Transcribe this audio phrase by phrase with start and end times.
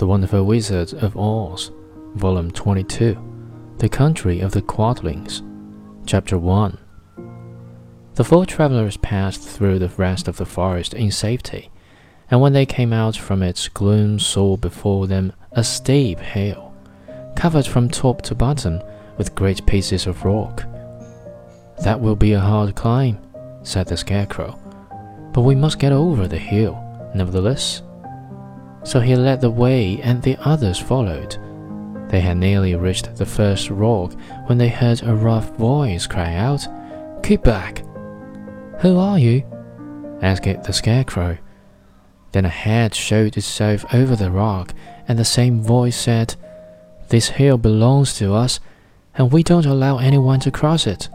[0.00, 1.72] The Wonderful Wizard of Oz,
[2.14, 5.42] Volume 22, The Country of the Quadlings,
[6.06, 6.78] Chapter 1.
[8.14, 11.70] The four travelers passed through the rest of the forest in safety,
[12.30, 16.74] and when they came out from its gloom saw before them a steep hill,
[17.36, 18.80] covered from top to bottom
[19.18, 20.64] with great pieces of rock.
[21.82, 23.18] That will be a hard climb,
[23.64, 24.58] said the Scarecrow,
[25.34, 26.82] but we must get over the hill,
[27.14, 27.82] nevertheless.
[28.90, 31.36] So he led the way, and the others followed.
[32.08, 34.14] They had nearly reached the first rock
[34.46, 36.66] when they heard a rough voice cry out,
[37.22, 37.84] Keep back!
[38.80, 39.44] Who are you?
[40.20, 41.38] asked the Scarecrow.
[42.32, 44.74] Then a head showed itself over the rock,
[45.06, 46.34] and the same voice said,
[47.10, 48.58] This hill belongs to us,
[49.14, 51.08] and we don't allow anyone to cross it.